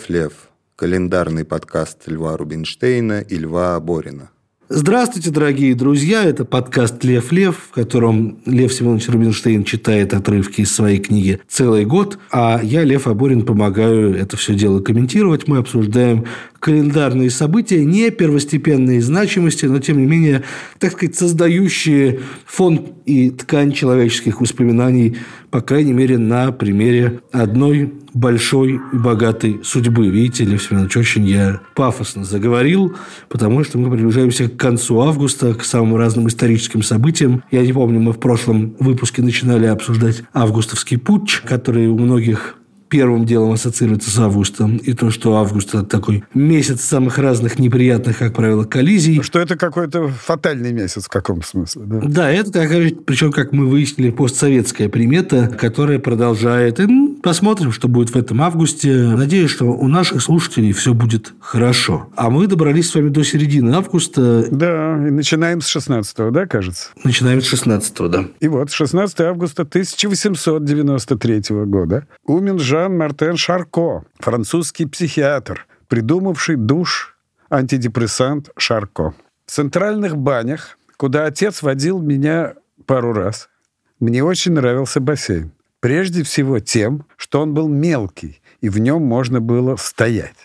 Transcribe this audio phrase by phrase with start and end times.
[0.00, 0.32] Лев Лев.
[0.76, 4.30] Календарный подкаст Льва Рубинштейна и Льва Борина.
[4.68, 6.22] Здравствуйте, дорогие друзья.
[6.22, 11.84] Это подкаст «Лев Лев», в котором Лев Семенович Рубинштейн читает отрывки из своей книги «Целый
[11.84, 15.48] год», а я, Лев Аборин, помогаю это все дело комментировать.
[15.48, 16.26] Мы обсуждаем
[16.60, 20.44] календарные события, не первостепенной значимости, но, тем не менее,
[20.78, 25.16] так сказать, создающие фон и ткань человеческих воспоминаний,
[25.50, 30.08] по крайней мере, на примере одной большой и богатой судьбы.
[30.08, 32.94] Видите, Лев Семенович, очень я пафосно заговорил,
[33.28, 37.42] потому что мы приближаемся к концу августа, к самым разным историческим событиям.
[37.50, 42.56] Я не помню, мы в прошлом выпуске начинали обсуждать августовский путч, который у многих
[42.90, 44.76] первым делом ассоциируется с августом.
[44.76, 49.22] И то, что август– это такой месяц самых разных неприятных, как правило, коллизий.
[49.22, 51.82] Что это какой-то фатальный месяц в каком смысле.
[51.86, 56.80] Да, да это такая, причем, как мы выяснили, постсоветская примета, которая продолжает.
[56.80, 56.86] И
[57.22, 58.92] посмотрим, что будет в этом августе.
[58.92, 62.08] Надеюсь, что у наших слушателей все будет хорошо.
[62.16, 64.46] А мы добрались с вами до середины августа.
[64.50, 66.88] Да, и начинаем с 16 да, кажется?
[67.04, 68.24] Начинаем с 16 да.
[68.40, 77.14] И вот 16 августа 1893 года умер Жан Жан-Мартен Шарко, французский психиатр, придумавший душ
[77.50, 79.12] антидепрессант Шарко.
[79.44, 82.54] В центральных банях, куда отец водил меня
[82.86, 83.50] пару раз,
[83.98, 85.52] мне очень нравился бассейн.
[85.80, 90.38] Прежде всего тем, что он был мелкий, и в нем можно было стоять,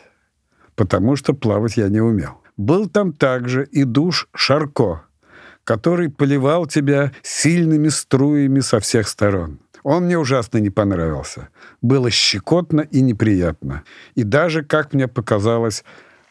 [0.76, 2.42] потому что плавать я не умел.
[2.58, 5.06] Был там также и душ Шарко,
[5.64, 9.60] который поливал тебя сильными струями со всех сторон.
[9.86, 11.50] Он мне ужасно не понравился.
[11.84, 13.84] Было щекотно и неприятно.
[14.16, 15.84] И даже, как мне показалось,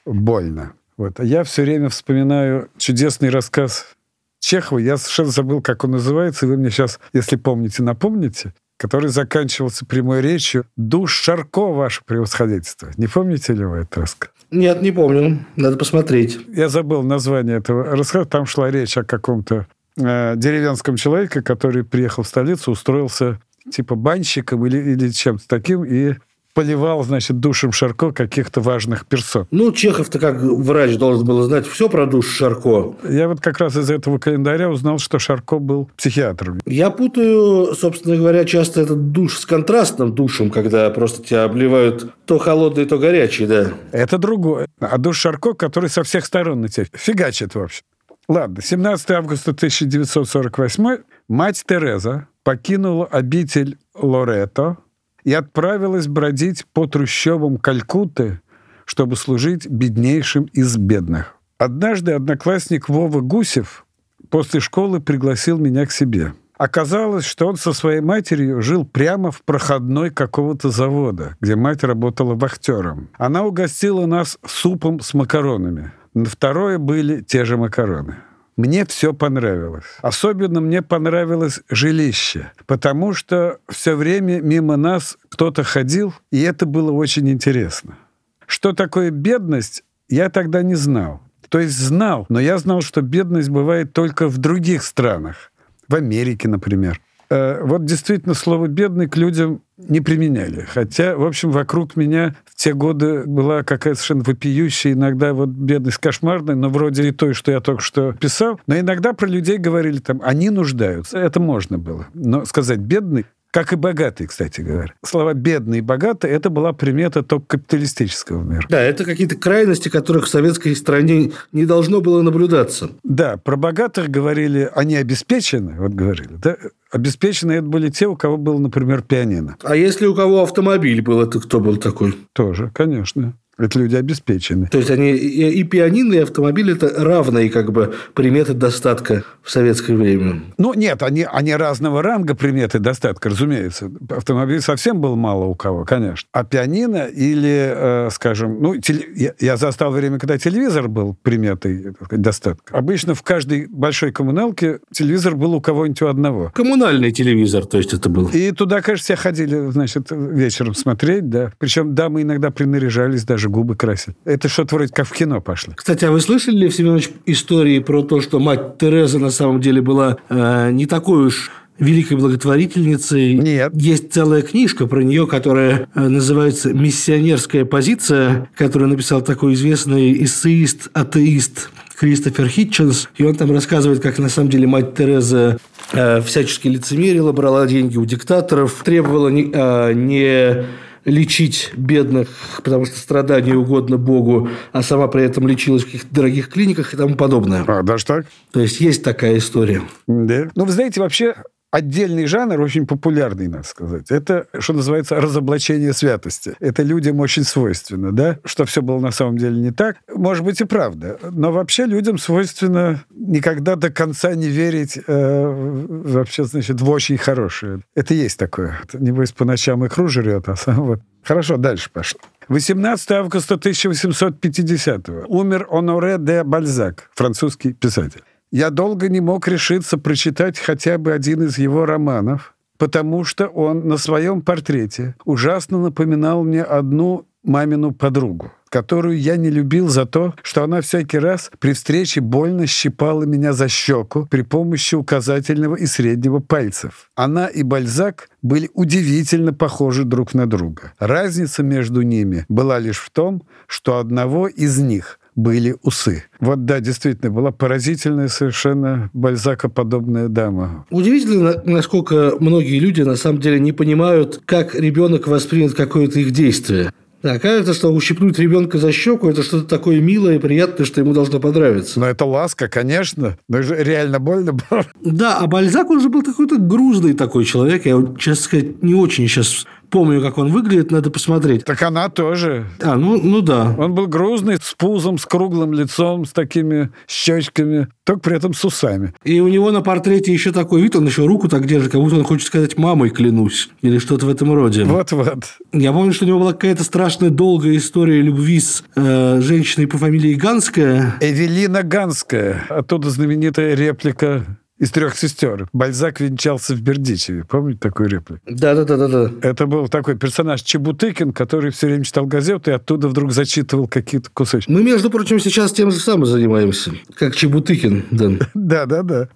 [0.05, 0.73] больно.
[0.97, 1.21] Вот.
[1.21, 3.95] А я все время вспоминаю чудесный рассказ
[4.41, 4.81] Чехова.
[4.81, 6.47] Я совершенно забыл, как он называется.
[6.47, 12.91] И вы мне сейчас, если помните, напомните который заканчивался прямой речью «Душ Шарко, ваше превосходительство».
[12.97, 14.31] Не помните ли вы этот рассказ?
[14.51, 15.47] Нет, не помню.
[15.57, 16.39] Надо посмотреть.
[16.49, 18.25] Я забыл название этого рассказа.
[18.25, 19.67] Там шла речь о каком-то
[19.97, 23.41] э, деревенском человеке, который приехал в столицу, устроился
[23.71, 26.15] типа банщиком или, или чем-то таким, и
[26.55, 29.47] поливал, значит, душем Шарко каких-то важных персон.
[29.51, 32.95] Ну, Чехов-то как врач должен был знать все про душ Шарко.
[33.09, 36.61] Я вот как раз из этого календаря узнал, что Шарко был психиатром.
[36.65, 42.39] Я путаю, собственно говоря, часто этот душ с контрастным душем, когда просто тебя обливают то
[42.39, 43.73] холодный, то горячий, да.
[43.91, 44.69] Это другое.
[44.79, 47.83] А душ Шарко, который со всех сторон на тебя фигачит вообще.
[48.29, 50.99] Ладно, 17 августа 1948
[51.29, 54.79] мать Тереза покинула обитель Лорето
[55.25, 58.41] и отправилась бродить по трущобам Калькутты,
[58.87, 61.37] чтобы служить беднейшим из бедных.
[61.59, 63.87] Однажды одноклассник Вова Гусев
[64.31, 66.33] после школы пригласил меня к себе.
[66.57, 72.35] Оказалось, что он со своей матерью жил прямо в проходной какого-то завода, где мать работала
[72.35, 73.11] вахтером.
[73.19, 75.93] Она угостила нас супом с макаронами.
[76.15, 78.17] Второе были те же макароны.
[78.57, 79.85] Мне все понравилось.
[80.01, 86.93] Особенно мне понравилось жилище, потому что все время мимо нас кто-то ходил, и это было
[86.93, 87.99] очень интересно.
[88.47, 91.21] Что такое бедность, я тогда не знал.
[91.49, 95.51] То есть знал, но я знал, что бедность бывает только в других странах.
[95.89, 97.01] В Америке, например.
[97.35, 100.61] Э, вот действительно слово «бедный» к людям не применяли.
[100.61, 105.99] Хотя, в общем, вокруг меня в те годы была какая-то совершенно вопиющая, иногда вот бедность
[105.99, 108.61] кошмарная, но вроде и той, что я только что писал.
[108.69, 111.19] Но иногда про людей говорили там, они нуждаются.
[111.19, 112.07] Это можно было.
[112.15, 114.93] Но сказать «бедный» Как и богатый, кстати говоря.
[115.05, 118.67] Слова «бедный» и «богатый»— это была примета только капиталистического мира.
[118.69, 122.91] Да, это какие-то крайности, которых в советской стране не должно было наблюдаться.
[123.05, 126.57] Да, про богатых говорили, они обеспечены, вот говорили, да?
[126.91, 129.57] Обеспеченные это были те, у кого был, например, пианино.
[129.63, 132.13] А если у кого автомобиль был, это кто был такой?
[132.33, 133.35] Тоже, конечно.
[133.59, 134.67] Это люди обеспечены.
[134.67, 139.95] То есть они и, пианино, и автомобиль это равные как бы приметы достатка в советское
[139.95, 140.43] время.
[140.59, 143.91] Ну нет, они, они разного ранга приметы достатка, разумеется.
[144.11, 146.29] Автомобиль совсем был мало у кого, конечно.
[146.33, 149.07] А пианино или, э, скажем, ну теле...
[149.15, 152.77] я, я застал время, когда телевизор был приметой сказать, достатка.
[152.77, 156.51] Обычно в каждой большой коммуналке телевизор был у кого-нибудь у одного.
[156.55, 158.29] Коммунальный телевизор, то есть это был.
[158.29, 161.53] И туда, конечно, все ходили, значит, вечером смотреть, да.
[161.59, 164.17] Причем дамы иногда принаряжались даже даже губы красят.
[164.25, 165.75] Это что-то вроде как в кино пошли.
[165.77, 170.17] Кстати, а вы слышали, Семенович, истории про то, что мать Тереза на самом деле была
[170.29, 173.35] э, не такой уж великой благотворительницей.
[173.35, 173.73] Нет.
[173.75, 180.89] Есть целая книжка про нее, которая э, называется «Миссионерская позиция», которую написал такой известный эссеист,
[180.93, 183.09] атеист Кристофер Хитченс.
[183.17, 185.59] И он там рассказывает, как на самом деле мать Тереза
[185.93, 190.65] э, всячески лицемерила, брала деньги у диктаторов, требовала не, э, не
[191.05, 192.29] лечить бедных,
[192.63, 196.97] потому что страдания угодно Богу, а сама при этом лечилась в каких-то дорогих клиниках и
[196.97, 197.65] тому подобное.
[197.67, 198.27] А, даже так?
[198.53, 199.83] То есть есть такая история.
[200.07, 200.49] Да.
[200.55, 201.35] Ну, вы знаете, вообще
[201.75, 204.11] отдельный жанр, очень популярный, надо сказать.
[204.13, 206.55] Это, что называется, разоблачение святости.
[206.61, 208.39] Это людям очень свойственно, да?
[208.45, 209.97] Что все было на самом деле не так.
[210.09, 211.19] Может быть и правда.
[211.33, 217.81] Но вообще людям свойственно никогда до конца не верить э, вообще, значит, в очень хорошее.
[217.97, 218.79] Это есть такое.
[218.93, 221.01] Небось, по ночам икру жрет, а сам вот...
[221.25, 222.21] Хорошо, дальше пошло.
[222.49, 228.23] 18 августа 1850 умер Оноре де Бальзак, французский писатель.
[228.55, 233.89] Я долго не мог решиться прочитать хотя бы один из его романов, потому что он
[233.89, 240.35] на своем портрете ужасно напоминал мне одну мамину подругу, которую я не любил за то,
[240.45, 245.87] что она всякий раз при встрече больно щипала меня за щеку при помощи указательного и
[245.87, 247.11] среднего пальцев.
[247.17, 250.93] Она и Бальзак были удивительно похожи друг на друга.
[251.01, 256.25] Разница между ними была лишь в том, что одного из них были усы.
[256.41, 260.87] Вот да, действительно, была поразительная совершенно бальзакоподобная дама.
[260.91, 266.93] Удивительно, насколько многие люди на самом деле не понимают, как ребенок воспримет какое-то их действие.
[267.25, 271.15] Да, кажется, что ущипнуть ребенка за щеку– это что-то такое милое и приятное, что ему
[271.15, 271.99] должно понравиться.
[271.99, 273.39] Но это ласка, конечно.
[273.49, 274.85] Но это реально больно было.
[275.03, 277.87] Да, а Бальзак, он же был какой-то грузный такой человек.
[277.87, 281.65] Я, честно сказать, не очень сейчас помню, как он выглядит, надо посмотреть.
[281.65, 282.67] Так она тоже.
[282.83, 283.75] А, ну, ну да.
[283.79, 288.65] Он был грузный, с пузом, с круглым лицом, с такими щечками, только при этом с
[288.65, 289.15] усами.
[289.25, 292.17] И у него на портрете еще такой вид, он еще руку так держит, как будто
[292.17, 294.85] он хочет сказать «мамой клянусь» или что-то в этом роде.
[294.85, 295.45] Вот-вот.
[295.73, 299.99] Я помню, что у него была какая-то страшная долгая история любви с э, женщиной по
[299.99, 301.17] фамилии Ганская.
[301.21, 302.65] Эвелина Ганская.
[302.69, 304.45] Оттуда знаменитая реплика
[304.79, 305.69] из трех сестер.
[305.73, 307.45] Бальзак венчался в Бердичеве.
[307.45, 308.41] Помните такую реплику?
[308.47, 309.31] Да, да, да, да, да.
[309.43, 314.31] Это был такой персонаж Чебутыкин, который все время читал газеты и оттуда вдруг зачитывал какие-то
[314.31, 314.71] кусочки.
[314.71, 318.41] Мы, между прочим, сейчас тем же самым занимаемся, как Чебутыкин, Дэн.
[318.55, 319.29] Да, да, да.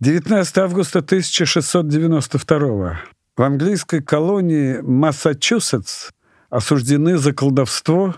[0.00, 3.00] 19 августа 1692
[3.36, 6.10] в английской колонии Массачусетс
[6.50, 8.14] осуждены за колдовство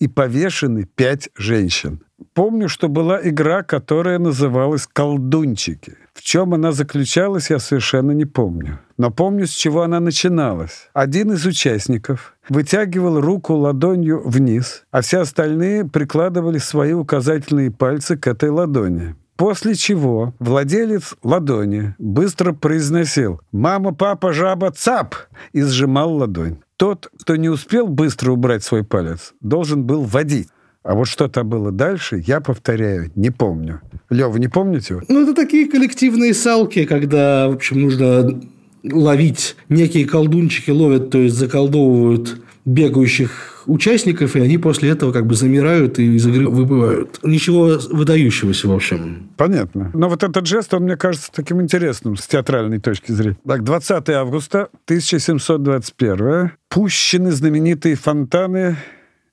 [0.00, 2.02] и повешены пять женщин.
[2.34, 5.96] Помню, что была игра, которая называлась «Колдунчики».
[6.12, 8.80] В чем она заключалась, я совершенно не помню.
[8.98, 10.90] Но помню, с чего она начиналась.
[10.92, 18.26] Один из участников вытягивал руку ладонью вниз, а все остальные прикладывали свои указательные пальцы к
[18.26, 19.14] этой ладони.
[19.36, 25.14] После чего владелец ладони быстро произносил «Мама, папа, жаба, цап!»
[25.52, 26.58] и сжимал ладонь.
[26.80, 30.48] Тот, кто не успел быстро убрать свой палец, должен был водить.
[30.82, 33.82] А вот что там было дальше, я повторяю, не помню.
[34.08, 34.98] Лев, не помните?
[35.06, 38.40] Ну, это такие коллективные салки, когда, в общем, нужно
[38.82, 39.56] ловить.
[39.68, 45.98] Некие колдунчики ловят, то есть заколдовывают бегающих участников, и они после этого как бы замирают
[45.98, 47.20] и из игры выбывают.
[47.22, 49.30] Ничего выдающегося, в общем.
[49.36, 49.90] Понятно.
[49.94, 53.38] Но вот этот жест, он мне кажется таким интересным с театральной точки зрения.
[53.46, 58.76] Так, 20 августа 1721 пущены знаменитые фонтаны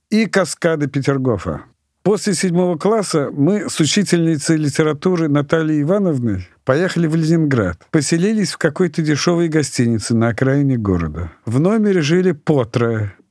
[0.10, 1.62] и каскады Петергофа.
[2.08, 7.86] После седьмого класса мы с учительницей литературы Натальей Ивановной поехали в Ленинград.
[7.92, 11.34] Поселились в какой-то дешевой гостинице на окраине города.
[11.46, 12.66] В номере жили по.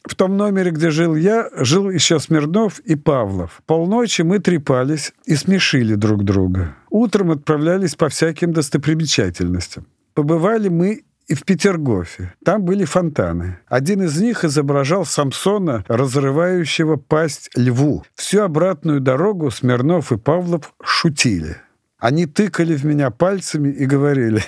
[0.06, 3.60] В том номере, где жил я, жил еще Смирнов и Павлов.
[3.66, 6.76] Полночи мы трепались и смешили друг друга.
[6.90, 9.86] Утром отправлялись по всяким достопримечательностям.
[10.14, 12.34] Побывали мы и в Петергофе.
[12.44, 13.58] Там были фонтаны.
[13.66, 18.04] Один из них изображал Самсона, разрывающего пасть льву.
[18.14, 21.56] Всю обратную дорогу Смирнов и Павлов шутили.
[21.98, 24.44] Они тыкали в меня пальцами и говорили,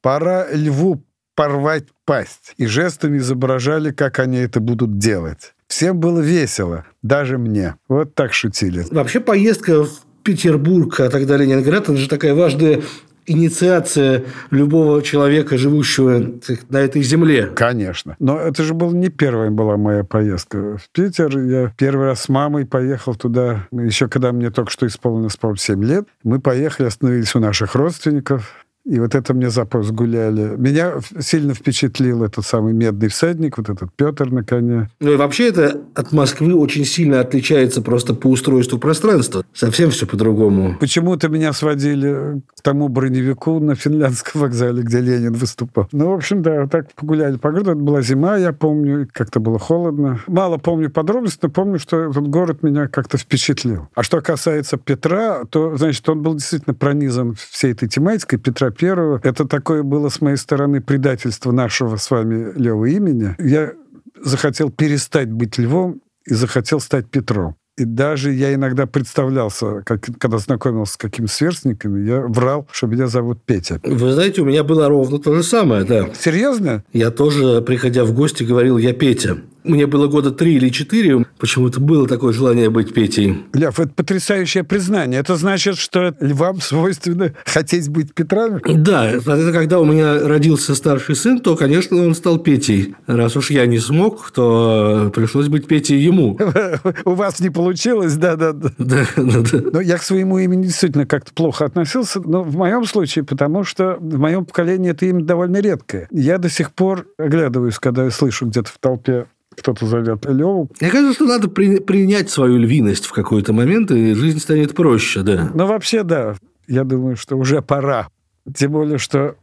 [0.00, 1.04] пора льву
[1.42, 2.54] порвать пасть.
[2.56, 5.54] И жестами изображали, как они это будут делать.
[5.66, 7.74] Всем было весело, даже мне.
[7.88, 8.86] Вот так шутили.
[8.92, 9.90] Вообще поездка в
[10.22, 12.82] Петербург, а тогда Ленинград, это же такая важная
[13.26, 16.32] инициация любого человека, живущего
[16.68, 17.46] на этой земле.
[17.46, 18.16] Конечно.
[18.18, 21.38] Но это же была не первая была моя поездка в Питер.
[21.38, 25.84] Я первый раз с мамой поехал туда, еще когда мне только что исполнилось, по 7
[25.84, 26.06] лет.
[26.22, 28.61] Мы поехали, остановились у наших родственников.
[28.84, 30.56] И вот это мне запрос гуляли.
[30.56, 34.90] Меня сильно впечатлил этот самый медный всадник, вот этот Петр на коне.
[34.98, 39.44] Ну и вообще это от Москвы очень сильно отличается просто по устройству пространства.
[39.54, 40.76] Совсем все по-другому.
[40.80, 45.88] Почему-то меня сводили к тому броневику на финляндском вокзале, где Ленин выступал.
[45.92, 47.70] Ну, в общем, да, вот так погуляли по городу.
[47.72, 50.20] Это была зима, я помню, как-то было холодно.
[50.26, 53.88] Мало помню подробностей, но помню, что этот город меня как-то впечатлил.
[53.94, 59.20] А что касается Петра, то, значит, он был действительно пронизан всей этой тематикой Петра Первого.
[59.22, 63.34] Это такое было с моей стороны предательство нашего с вами, Лева, имени.
[63.38, 63.72] Я
[64.20, 67.56] захотел перестать быть львом и захотел стать Петром.
[67.78, 73.06] И даже я иногда представлялся, как, когда знакомился с какими-то сверстниками, я врал, что меня
[73.06, 73.80] зовут Петя.
[73.82, 76.08] Вы знаете, у меня было ровно то же самое, да.
[76.12, 76.84] Серьезно?
[76.92, 79.38] Я тоже, приходя в гости, говорил «я Петя».
[79.64, 83.44] Мне было года три или четыре, почему-то было такое желание быть Петей.
[83.52, 85.20] Лев, это потрясающее признание.
[85.20, 88.60] Это значит, что львам свойственно хотеть быть Петрами?
[88.66, 92.94] Да, это когда у меня родился старший сын, то, конечно, он стал Петей.
[93.06, 96.38] Раз уж я не смог, то пришлось быть Петей ему.
[97.04, 98.70] У вас не получилось, да-да-да.
[98.78, 99.58] Да, да, да.
[99.72, 103.96] Но я к своему имени действительно как-то плохо относился, но в моем случае, потому что
[104.00, 106.08] в моем поколении это имя довольно редкое.
[106.10, 110.70] Я до сих пор оглядываюсь, когда я слышу где-то в толпе кто-то зовет Леву.
[110.80, 115.22] Мне кажется, что надо при- принять свою львиность в какой-то момент, и жизнь станет проще,
[115.22, 115.50] да.
[115.54, 116.34] Ну, вообще, да.
[116.66, 118.08] Я думаю, что уже пора.
[118.54, 119.36] Тем более, что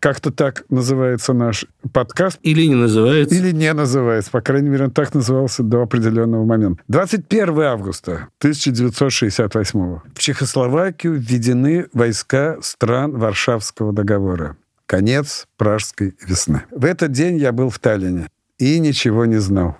[0.00, 2.38] как-то так называется наш подкаст.
[2.42, 3.34] Или не называется.
[3.34, 4.30] Или не называется.
[4.30, 6.82] По крайней мере, он так назывался до определенного момента.
[6.88, 14.56] 21 августа 1968 в Чехословакию введены войска стран Варшавского договора.
[14.86, 16.62] Конец Пражской весны.
[16.70, 19.76] В этот день я был в Таллине и ничего не знал.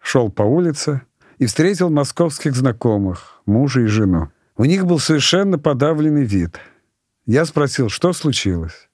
[0.00, 1.02] Шел по улице
[1.38, 4.28] и встретил московских знакомых, мужа и жену.
[4.56, 6.58] У них был совершенно подавленный вид.
[7.26, 8.88] Я спросил, что случилось?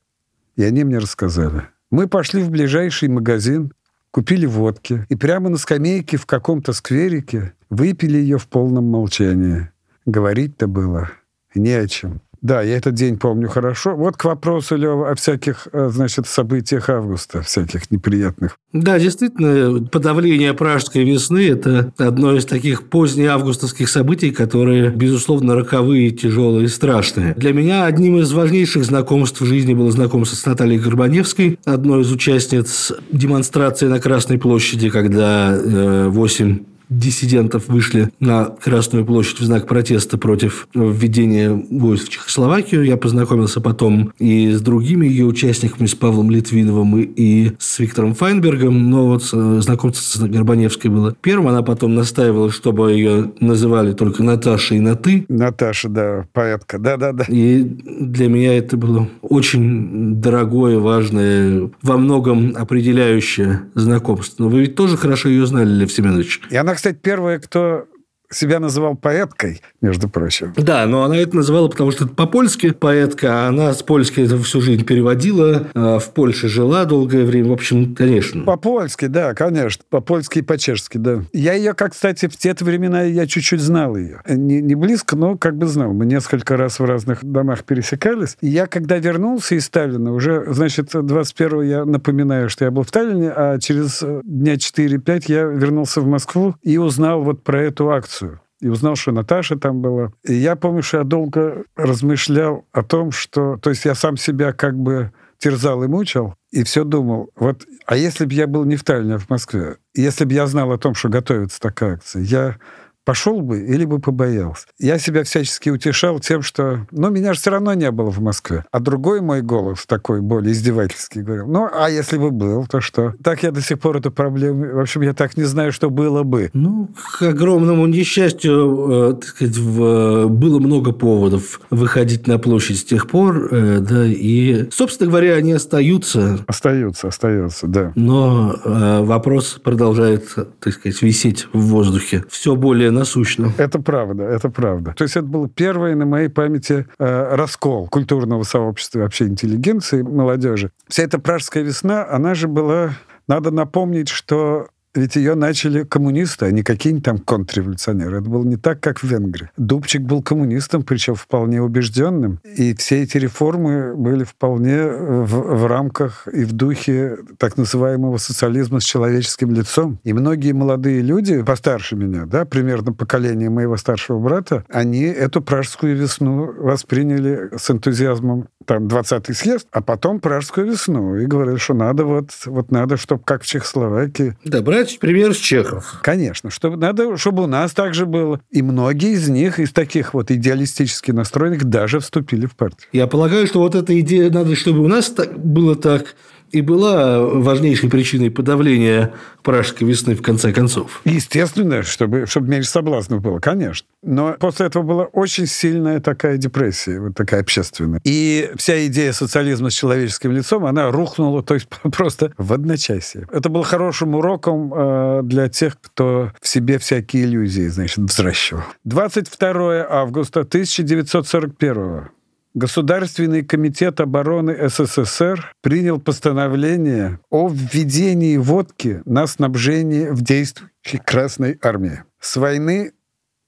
[0.56, 1.68] И они мне рассказали.
[1.90, 3.72] Мы пошли в ближайший магазин,
[4.10, 9.70] купили водки и прямо на скамейке в каком-то скверике выпили ее в полном молчании.
[10.06, 11.10] Говорить-то было
[11.54, 12.20] не о чем.
[12.44, 13.96] Да, я этот день помню хорошо.
[13.96, 18.58] Вот к вопросу, Лева, о всяких, э, значит, событиях августа, всяких неприятных.
[18.74, 26.66] Да, действительно, подавление пражской весны– это одно из таких позднеавгустовских событий, которые, безусловно, роковые, тяжелые
[26.66, 27.32] и страшные.
[27.32, 32.12] Для меня одним из важнейших знакомств в жизни было знакомство с Натальей Горбаневской, одной из
[32.12, 39.66] участниц демонстрации на Красной площади, когда э, 8 диссидентов вышли на Красную площадь в знак
[39.66, 42.84] протеста против введения войск в Чехословакию.
[42.84, 48.14] Я познакомился потом и с другими ее участниками, с Павлом Литвиновым и, и с Виктором
[48.14, 48.90] Файнбергом.
[48.90, 51.48] Но вот э, знакомство с Горбаневской было первым.
[51.48, 55.26] Она потом настаивала, чтобы ее называли только Наташей на «ты».
[55.28, 57.24] Наташа, да, поэтка, да-да-да.
[57.28, 64.44] И для меня это было очень дорогое, важное, во многом определяющее знакомство.
[64.44, 66.40] Но вы ведь тоже хорошо ее знали, Лев Семенович.
[66.50, 67.86] И она, кстати, первая, кто
[68.30, 70.52] себя называл поэткой, между прочим.
[70.56, 74.38] Да, но она это называла, потому что это по-польски поэтка, а она с польски это
[74.38, 77.50] всю жизнь переводила, а в Польше жила долгое время.
[77.50, 78.44] В общем, конечно.
[78.44, 79.84] По-польски, да, конечно.
[79.90, 81.24] По-польски и по-чешски, да.
[81.32, 84.20] Я ее, как, кстати, в те времена я чуть-чуть знал ее.
[84.28, 85.92] Не, не близко, но как бы знал.
[85.92, 88.36] Мы несколько раз в разных домах пересекались.
[88.40, 92.90] И я, когда вернулся из Сталина, уже, значит, 21-го я напоминаю, что я был в
[92.90, 98.13] Таллине, а через дня 4-5 я вернулся в Москву и узнал вот про эту акцию
[98.60, 100.12] и узнал, что Наташа там была.
[100.24, 103.58] И я помню, что я долго размышлял о том, что...
[103.58, 107.96] То есть я сам себя как бы терзал и мучил, и все думал, вот, а
[107.96, 110.78] если бы я был не в Таллине, а в Москве, если бы я знал о
[110.78, 112.56] том, что готовится такая акция, я
[113.04, 114.66] пошел бы или бы побоялся.
[114.78, 118.64] Я себя всячески утешал тем, что, ну, меня же все равно не было в Москве.
[118.70, 123.14] А другой мой голос, такой более издевательский, говорил, ну, а если бы был, то что?
[123.22, 124.74] Так я до сих пор эту проблему...
[124.74, 126.50] В общем, я так не знаю, что было бы.
[126.54, 132.84] Ну, к огромному несчастью, э, так сказать, в, было много поводов выходить на площадь с
[132.84, 136.38] тех пор, э, да, и, собственно говоря, они остаются.
[136.46, 137.92] Остаются, остаются, да.
[137.94, 142.24] Но э, вопрос продолжает, так сказать, висеть в воздухе.
[142.28, 143.52] Все более насущно.
[143.58, 144.92] Это правда, это правда.
[144.96, 150.70] То есть это был первый на моей памяти э, раскол культурного сообщества, вообще интеллигенции, молодежи.
[150.88, 152.96] Вся эта пражская весна, она же была...
[153.26, 158.18] Надо напомнить, что ведь ее начали коммунисты, а не какие-нибудь там контрреволюционеры.
[158.18, 159.50] Это было не так, как в Венгрии.
[159.56, 162.40] Дубчик был коммунистом, причем вполне убежденным.
[162.44, 168.80] И все эти реформы были вполне в, в рамках и в духе так называемого социализма
[168.80, 169.98] с человеческим лицом.
[170.04, 175.96] И многие молодые люди, постарше меня, да, примерно поколение моего старшего брата, они эту пражскую
[175.96, 181.16] весну восприняли с энтузиазмом там 20-й съезд, а потом пражскую весну.
[181.16, 184.36] И говорили, что надо вот, вот надо, чтобы как в Чехословакии.
[184.44, 184.62] Да,
[185.00, 186.00] пример с чехов.
[186.02, 188.40] Конечно, чтобы, надо, чтобы у нас так же было.
[188.50, 192.88] И многие из них, из таких вот идеалистически настроенных, даже вступили в партию.
[192.92, 196.14] Я полагаю, что вот эта идея, надо, чтобы у нас так, было так,
[196.54, 201.00] и была важнейшей причиной подавления пражской весны в конце концов.
[201.04, 203.88] Естественно, чтобы, чтобы меньше соблазнов было, конечно.
[204.02, 208.00] Но после этого была очень сильная такая депрессия, вот такая общественная.
[208.04, 213.26] И вся идея социализма с человеческим лицом, она рухнула, то есть просто в одночасье.
[213.32, 218.62] Это был хорошим уроком э, для тех, кто в себе всякие иллюзии, значит, взращивал.
[218.84, 222.10] 22 августа 1941
[222.54, 232.04] Государственный комитет обороны СССР принял постановление о введении водки на снабжение в действующей Красной армии.
[232.20, 232.92] С войны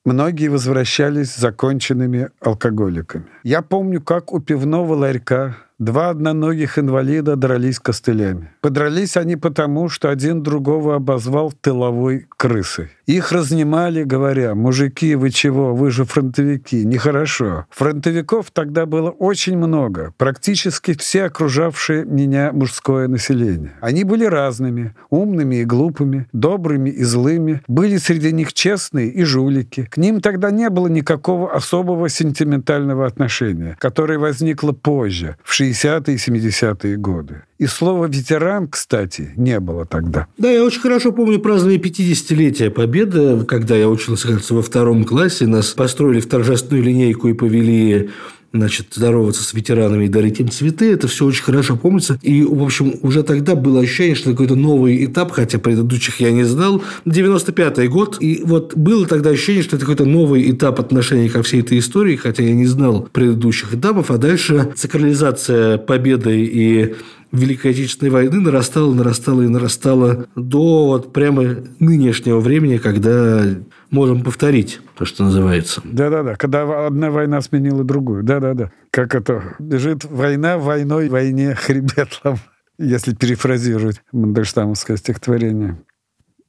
[0.05, 3.27] многие возвращались законченными алкоголиками.
[3.45, 8.51] Я помню, как у пивного ларька Два одноногих инвалида дрались костылями.
[8.63, 12.93] Подрались они потому, что один другого обозвал тыловой крысой.
[13.07, 15.77] Их разнимали, говоря, «Мужики, вы чего?
[15.77, 16.85] Вы же фронтовики.
[16.85, 17.67] Нехорошо».
[17.71, 23.75] Фронтовиков тогда было очень много, практически все окружавшие меня мужское население.
[23.81, 27.63] Они были разными, умными и глупыми, добрыми и злыми.
[27.69, 29.89] Были среди них честные и жулики.
[29.89, 36.19] К ним тогда не было никакого особого сентиментального отношения, которое возникло позже, в 60-е и
[36.19, 37.43] 70-е годы.
[37.59, 40.27] И слова «ветеран», кстати, не было тогда.
[40.37, 45.47] Да, я очень хорошо помню празднование 50-летия Победы, когда я учился, кажется, во втором классе.
[45.47, 48.11] Нас построили в торжественную линейку и повели
[48.53, 50.93] значит, здороваться с ветеранами и дарить им цветы.
[50.93, 52.19] Это все очень хорошо помнится.
[52.23, 56.45] И, в общем, уже тогда было ощущение, что какой-то новый этап, хотя предыдущих я не
[56.45, 56.83] знал.
[57.05, 58.19] 95-й год.
[58.21, 62.17] И вот было тогда ощущение, что это какой-то новый этап отношений ко всей этой истории,
[62.17, 64.11] хотя я не знал предыдущих этапов.
[64.11, 66.95] А дальше сакрализация победы и
[67.37, 73.45] Великой Отечественной войны нарастала, нарастала и нарастала до вот прямо нынешнего времени, когда
[73.91, 75.81] можем повторить то, что называется.
[75.85, 78.23] Да-да-да, когда одна война сменила другую.
[78.23, 78.73] Да-да-да.
[78.91, 79.57] Как это?
[79.59, 82.39] Бежит война войной, войне хребет лом,
[82.79, 85.79] если перефразировать Мандельштамовское стихотворение.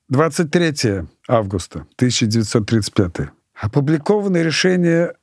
[0.09, 3.29] 23 августа 1935.
[3.59, 5.13] Опубликовано решение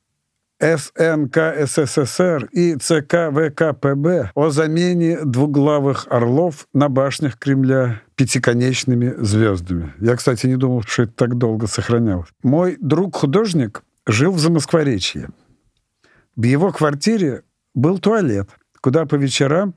[0.61, 9.92] СНК СССР и ЦК ВКПБ о замене двуглавых орлов на башнях Кремля пятиконечными звездами.
[10.00, 12.29] Я, кстати, не думал, что это так долго сохранялось.
[12.42, 15.31] Мой друг-художник жил в Замоскворечье.
[16.37, 17.42] В его квартире
[17.74, 18.48] был туалет,
[18.81, 19.74] куда по вечерам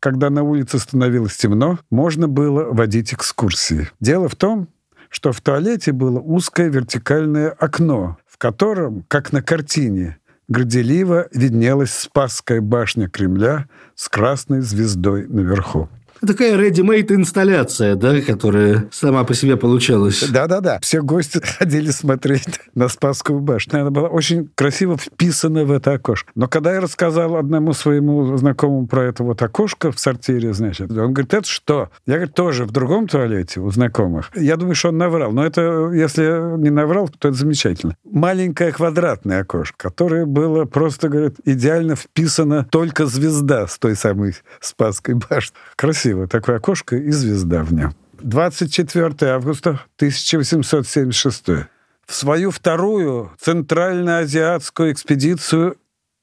[0.00, 3.90] когда на улице становилось темно, можно было водить экскурсии.
[4.00, 4.68] Дело в том,
[5.08, 13.08] что в туалете было узкое вертикальное окно, котором, как на картине, горделиво виднелась Спасская башня
[13.08, 15.88] Кремля с красной звездой наверху.
[16.26, 20.28] Такая ready-made инсталляция, да, которая сама по себе получалась.
[20.28, 20.80] Да-да-да.
[20.80, 23.80] Все гости ходили смотреть на Спасскую башню.
[23.80, 26.30] Она была очень красиво вписана в это окошко.
[26.34, 31.12] Но когда я рассказал одному своему знакомому про это вот окошко в сортире, значит, он
[31.12, 31.90] говорит, это что?
[32.06, 34.30] Я, говорю, тоже в другом туалете у знакомых.
[34.34, 35.32] Я думаю, что он наврал.
[35.32, 37.96] Но это, если не наврал, то это замечательно.
[38.04, 45.14] Маленькое квадратное окошко, которое было просто, говорит, идеально вписано только звезда с той самой Спасской
[45.14, 45.54] башни.
[45.76, 46.26] Красиво красиво.
[46.26, 47.94] Такое окошко и звезда в нем.
[48.20, 51.46] 24 августа 1876.
[52.06, 55.76] В свою вторую центральноазиатскую экспедицию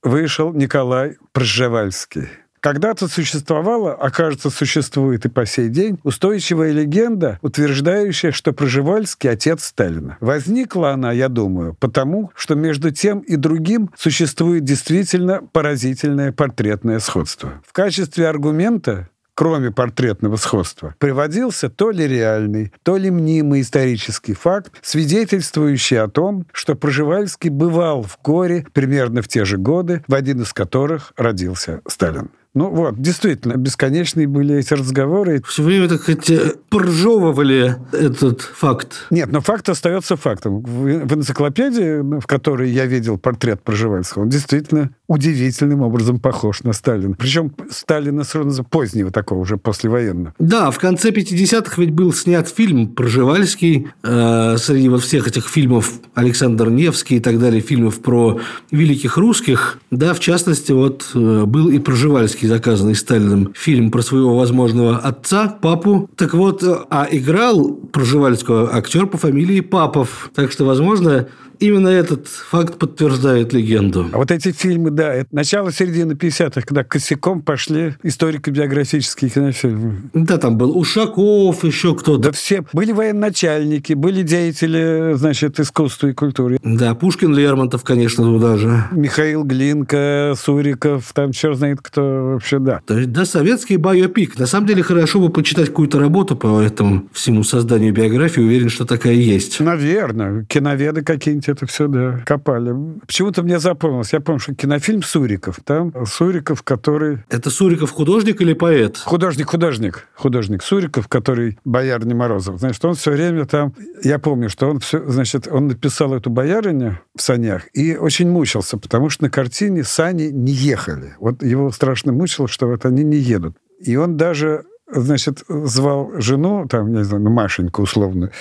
[0.03, 2.27] вышел Николай Пржевальский.
[2.59, 9.65] Когда-то существовала, а кажется, существует и по сей день, устойчивая легенда, утверждающая, что Проживальский– отец
[9.65, 10.17] Сталина.
[10.19, 17.61] Возникла она, я думаю, потому, что между тем и другим существует действительно поразительное портретное сходство.
[17.67, 24.73] В качестве аргумента кроме портретного сходства, приводился то ли реальный, то ли мнимый исторический факт,
[24.81, 30.41] свидетельствующий о том, что Проживальский бывал в горе примерно в те же годы, в один
[30.41, 32.29] из которых родился Сталин.
[32.55, 35.43] Ну вот, действительно, бесконечные были эти разговоры.
[35.45, 39.07] Все время, так сказать, прожевывали этот факт.
[39.09, 40.61] Нет, но факт остается фактом.
[40.61, 46.73] В, в энциклопедии, в которой я видел портрет Проживальского, он действительно удивительным образом похож на
[46.73, 47.15] Сталина.
[47.17, 50.33] Причем Сталина сразу позднего такого, уже послевоенного.
[50.39, 53.89] Да, в конце 50-х ведь был снят фильм «Проживальский».
[54.03, 58.39] Э, среди вот всех этих фильмов Александр Невский и так далее, фильмов про
[58.71, 64.35] великих русских, да, в частности, вот э, был и Проживальский, заказанный Сталиным, фильм про своего
[64.37, 66.09] возможного отца, папу.
[66.15, 70.31] Так вот, а играл Проживальского актер по фамилии Папов.
[70.33, 71.27] Так что, возможно,
[71.59, 74.09] Именно этот факт подтверждает легенду.
[74.11, 80.01] А вот эти фильмы, да, это начало-середины 50-х, когда косяком пошли историко-биографические кинофильмы.
[80.13, 82.23] Да, там был Ушаков, еще кто-то.
[82.23, 82.63] Да все.
[82.73, 86.57] Были военачальники, были деятели, значит, искусства и культуры.
[86.63, 88.83] Да, Пушкин, Лермонтов, конечно, туда же.
[88.91, 92.81] Михаил Глинка, Суриков, там черт знает кто вообще, да.
[92.85, 94.37] То есть, да, советский байопик.
[94.39, 98.41] На самом деле, хорошо бы почитать какую-то работу по этому всему созданию биографии.
[98.41, 99.59] Уверен, что такая есть.
[99.59, 100.45] Наверное.
[100.45, 102.73] Киноведы какие-нибудь это все, да, копали.
[103.05, 104.13] Почему-то мне запомнилось.
[104.13, 105.59] Я помню, что кинофильм Суриков.
[105.63, 107.19] Там Суриков, который...
[107.29, 108.97] Это Суриков художник или поэт?
[108.97, 110.07] Художник, художник.
[110.15, 112.59] Художник Суриков, который боярни Морозов.
[112.59, 113.73] Значит, он все время там...
[114.03, 115.03] Я помню, что он все...
[115.07, 120.29] Значит, он написал эту боярыню в санях и очень мучился, потому что на картине сани
[120.31, 121.15] не ехали.
[121.19, 123.55] Вот его страшно мучило, что вот они не едут.
[123.79, 128.31] И он даже значит, звал жену, там, не знаю, ну, Машеньку условно,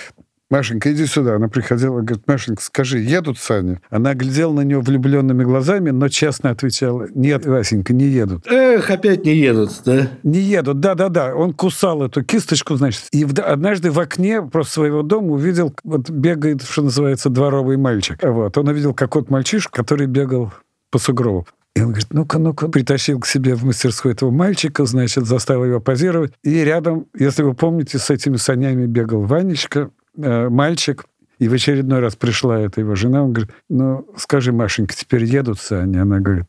[0.50, 1.37] Машенька, иди сюда.
[1.37, 3.80] Она приходила, говорит, Машенька, скажи, едут сани?
[3.90, 8.46] Она глядела на него влюбленными глазами, но честно отвечала, нет, Васенька, не едут.
[8.46, 10.11] Эх, опять не едут, да?
[10.22, 11.35] Не едут, да-да-да.
[11.35, 16.62] Он кусал эту кисточку, значит, и однажды в окне просто своего дома увидел, вот бегает,
[16.62, 18.18] что называется, дворовый мальчик.
[18.22, 18.57] Вот.
[18.59, 20.52] Он увидел какой-то мальчишку, который бегал
[20.90, 21.46] по сугробу.
[21.74, 25.80] И он говорит, ну-ка, ну-ка, притащил к себе в мастерскую этого мальчика, значит, заставил его
[25.80, 26.33] позировать.
[26.44, 31.05] И рядом, если вы помните, с этими санями бегал Ванечка, э, мальчик,
[31.38, 35.59] и в очередной раз пришла эта его жена, он говорит, ну, скажи, Машенька, теперь едут
[35.59, 35.98] сани?
[35.98, 36.46] Она говорит,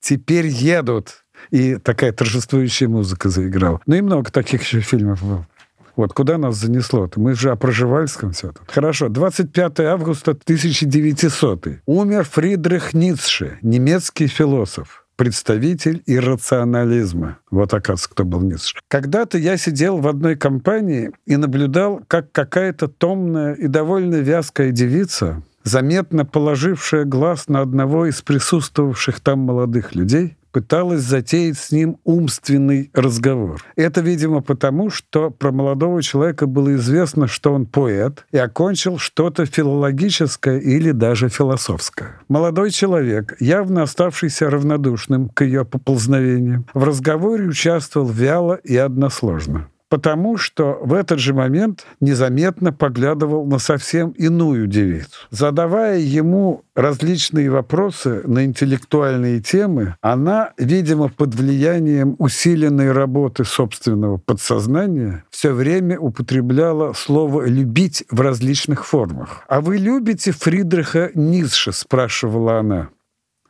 [0.00, 1.24] теперь едут.
[1.50, 3.80] И такая торжествующая музыка заиграла.
[3.86, 5.46] Ну и много таких еще фильмов было.
[5.94, 7.04] Вот куда нас занесло?
[7.04, 7.20] -то?
[7.20, 8.68] Мы же о Проживальском все тут.
[8.68, 9.08] Хорошо.
[9.08, 11.80] 25 августа 1900.
[11.86, 17.38] Умер Фридрих Ницше, немецкий философ представитель иррационализма.
[17.50, 18.76] Вот, оказывается, кто был Ницше.
[18.88, 25.42] Когда-то я сидел в одной компании и наблюдал, как какая-то томная и довольно вязкая девица,
[25.62, 32.88] заметно положившая глаз на одного из присутствовавших там молодых людей, пыталась затеять с ним умственный
[32.94, 33.60] разговор.
[33.74, 39.46] Это, видимо, потому, что про молодого человека было известно, что он поэт и окончил что-то
[39.46, 42.20] филологическое или даже философское.
[42.28, 50.36] Молодой человек, явно оставшийся равнодушным к ее поползновениям, в разговоре участвовал вяло и односложно потому
[50.38, 55.08] что в этот же момент незаметно поглядывал на совсем иную девицу.
[55.30, 65.22] Задавая ему различные вопросы на интеллектуальные темы, она, видимо, под влиянием усиленной работы собственного подсознания,
[65.30, 69.44] все время употребляла слово «любить» в различных формах.
[69.46, 72.88] «А вы любите Фридриха Ницше?»– спрашивала она.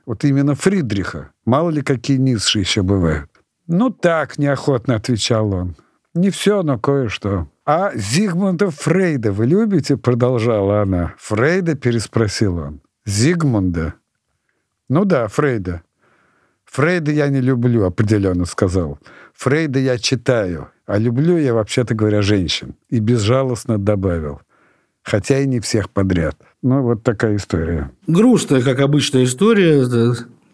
[0.04, 1.30] Вот именно Фридриха.
[1.46, 3.30] Мало ли какие Ницше еще бывают.
[3.66, 5.74] «Ну так»,— неохотно отвечал он.
[6.14, 7.48] Не все, но кое-что.
[7.66, 9.96] А Зигмунда Фрейда вы любите?
[9.96, 11.14] Продолжала она.
[11.18, 11.74] Фрейда?
[11.76, 12.80] Переспросил он.
[13.04, 13.94] Зигмунда?
[14.88, 15.82] Ну да, Фрейда.
[16.66, 18.98] Фрейда я не люблю, определенно сказал.
[19.34, 22.74] Фрейда я читаю, а люблю я, вообще-то говоря, женщин.
[22.90, 24.40] И безжалостно добавил.
[25.02, 26.36] Хотя и не всех подряд.
[26.62, 27.90] Ну, вот такая история.
[28.06, 29.86] Грустная, как обычная история.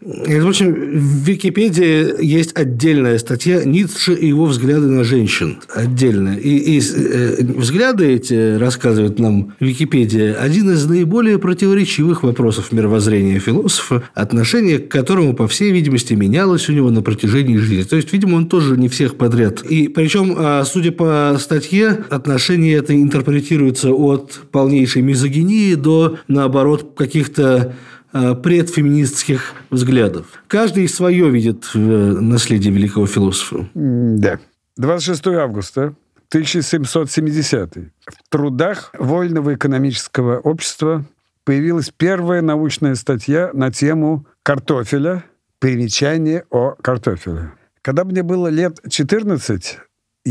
[0.02, 5.58] В общем, в Википедии есть отдельная статья Ницше и его взгляды на женщин.
[5.68, 6.36] Отдельная.
[6.36, 14.02] И, и э, взгляды эти, рассказывает нам Википедия, один из наиболее противоречивых вопросов мировоззрения философа,
[14.14, 17.82] отношение к которому, по всей видимости, менялось у него на протяжении жизни.
[17.82, 19.60] То есть, видимо, он тоже не всех подряд.
[19.62, 27.74] И причем, а, судя по статье, отношение это интерпретируется от полнейшей мизогинии до, наоборот, каких-то
[28.12, 30.26] предфеминистских взглядов.
[30.48, 33.68] Каждый свое видит в э, наследии великого философа.
[33.74, 34.38] Да.
[34.76, 35.94] 26 августа
[36.30, 41.04] 1770 в трудах Вольного экономического общества
[41.44, 45.24] появилась первая научная статья на тему картофеля,
[45.58, 47.52] примечание о картофеле.
[47.82, 49.78] Когда мне было лет 14,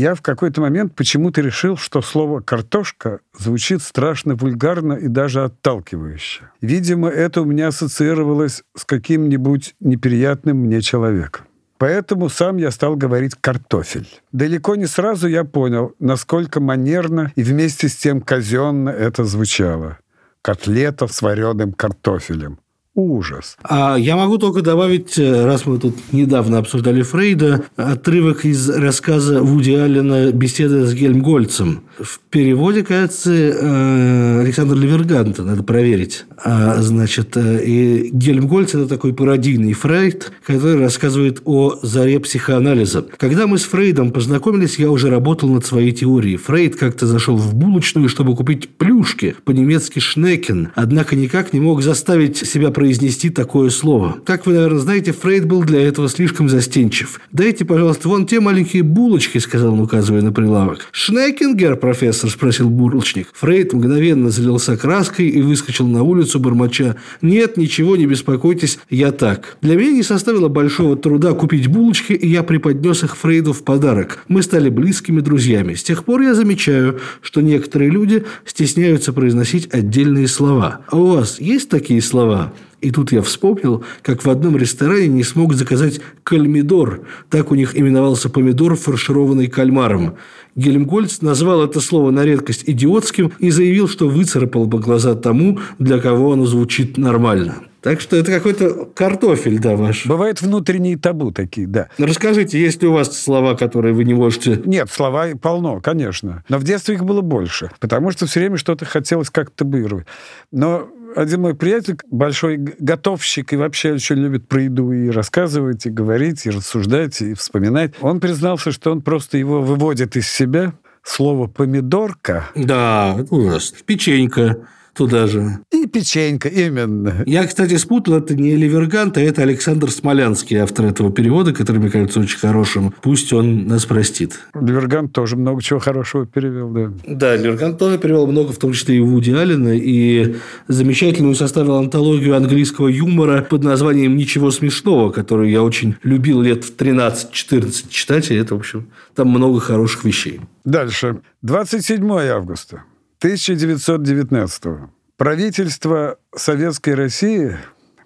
[0.00, 6.50] я в какой-то момент почему-то решил, что слово «картошка» звучит страшно вульгарно и даже отталкивающе.
[6.62, 11.44] Видимо, это у меня ассоциировалось с каким-нибудь неприятным мне человеком.
[11.76, 14.08] Поэтому сам я стал говорить «картофель».
[14.32, 19.98] Далеко не сразу я понял, насколько манерно и вместе с тем казенно это звучало.
[20.40, 22.58] Котлета с вареным картофелем.
[22.94, 23.56] Ужас.
[23.62, 29.42] А я могу только добавить, э, раз мы тут недавно обсуждали Фрейда, отрывок из рассказа
[29.42, 31.84] Вуди Аллена «Беседа с Гельмгольцем».
[31.98, 36.24] В переводе, кажется, э, Александр Леверганта, надо проверить.
[36.42, 43.06] А, значит, э, и Гельмгольц– это такой пародийный Фрейд, который рассказывает о заре психоанализа.
[43.18, 46.36] Когда мы с Фрейдом познакомились, я уже работал над своей теорией.
[46.38, 52.38] Фрейд как-то зашел в булочную, чтобы купить плюшки, по-немецки «шнекен», однако никак не мог заставить
[52.38, 54.16] себя произнести такое слово.
[54.24, 57.20] Как вы, наверное, знаете, Фрейд был для этого слишком застенчив.
[57.30, 60.88] «Дайте, пожалуйста, вон те маленькие булочки»,– сказал он, указывая на прилавок.
[60.90, 63.28] «Шнекингер, профессор?»– спросил булочник.
[63.34, 66.96] Фрейд мгновенно залился краской и выскочил на улицу, бормоча.
[67.20, 69.58] «Нет, ничего, не беспокойтесь, я так».
[69.60, 74.24] Для меня не составило большого труда купить булочки, и я преподнес их Фрейду в подарок.
[74.28, 75.74] Мы стали близкими друзьями.
[75.74, 80.80] С тех пор я замечаю, что некоторые люди стесняются произносить отдельные слова.
[80.86, 82.54] А у вас есть такие слова?
[82.80, 87.02] И тут я вспомнил, как в одном ресторане не смог заказать кальмидор.
[87.28, 90.16] Так у них именовался помидор, фаршированный кальмаром.
[90.56, 95.98] Гельмгольц назвал это слово на редкость идиотским и заявил, что выцарапал бы глаза тому, для
[95.98, 97.62] кого оно звучит нормально.
[97.82, 100.04] Так что это какой-то картофель, да, ваш.
[100.04, 101.88] Бывают внутренние табу такие, да.
[101.96, 104.60] Расскажите, есть ли у вас слова, которые вы не можете...
[104.66, 106.44] Нет, слова полно, конечно.
[106.50, 110.06] Но в детстве их было больше, потому что все время что-то хотелось как-то бырывать.
[110.52, 115.90] Но один мой приятель, большой готовщик и вообще очень любит про еду и рассказывать, и
[115.90, 117.94] говорить, и рассуждать, и вспоминать.
[118.00, 120.72] Он признался, что он просто его выводит из себя.
[121.02, 122.50] Слово «помидорка».
[122.54, 123.74] Да, ужас.
[123.86, 125.58] Печенька туда же.
[125.72, 127.22] И печенька, именно.
[127.26, 131.90] Я, кстати, спутал, это не Ливергант, а это Александр Смолянский, автор этого перевода, который, мне
[131.90, 132.94] кажется, очень хорошим.
[133.02, 134.40] Пусть он нас простит.
[134.54, 136.92] Ливергант тоже много чего хорошего перевел, да.
[137.06, 140.36] Да, Ливергант тоже перевел много, в том числе и Вуди Аллена, и
[140.68, 146.76] замечательную составил антологию английского юмора под названием «Ничего смешного», которую я очень любил лет в
[146.76, 150.40] 13-14 читать, и это, в общем, там много хороших вещей.
[150.64, 151.20] Дальше.
[151.42, 152.84] 27 августа.
[153.22, 157.54] 1919 правительство Советской России,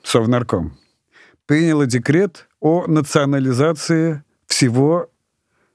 [0.03, 0.77] Совнарком,
[1.47, 5.09] приняло декрет о национализации всего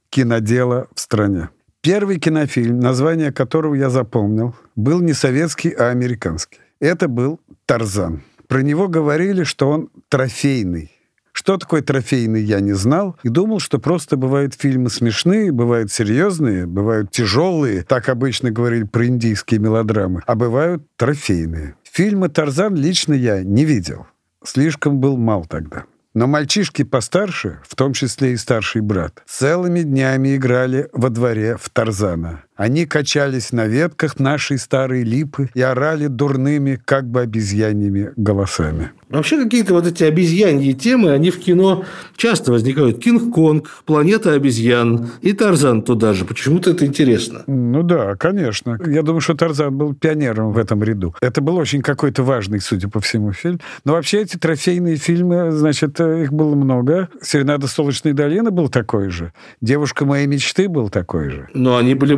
[0.09, 1.51] кинодела в стране.
[1.79, 6.59] Первый кинофильм, название которого я запомнил, был не советский, а американский.
[6.81, 8.23] Это был «Тарзан».
[8.49, 10.91] Про него говорили, что он трофейный.
[11.39, 13.15] Что такое трофейный, я не знал.
[13.23, 17.83] И думал, что просто бывают фильмы смешные, бывают серьезные, бывают тяжелые.
[17.83, 20.21] Так обычно говорили про индийские мелодрамы.
[20.27, 21.75] А бывают трофейные.
[21.89, 24.05] Фильмы «Тарзан» лично я не видел.
[24.43, 25.85] Слишком был мал тогда.
[26.13, 31.69] Но мальчишки постарше, в том числе и старший брат, целыми днями играли во дворе в
[31.69, 32.43] Тарзана.
[32.59, 38.91] Они качались на ветках нашей старой липы и орали дурными, как бы обезьяньями, голосами.
[39.07, 41.85] Вообще какие-то вот эти обезьяньи темы, они в кино
[42.17, 42.99] часто возникают.
[42.99, 46.25] Кинг-Конг, Планета обезьян и Тарзан туда же.
[46.25, 47.43] Почему-то это интересно.
[47.47, 48.77] Ну да, конечно.
[48.85, 51.15] Я думаю, что Тарзан был пионером в этом ряду.
[51.21, 53.61] Это был очень какой-то важный, судя по всему, фильм.
[53.85, 57.07] Но вообще эти трофейные фильмы, значит, их было много.
[57.21, 59.31] «Серенада Солнечной долины» был такой же.
[59.61, 61.47] «Девушка моей мечты» был такой же.
[61.53, 62.13] Но они были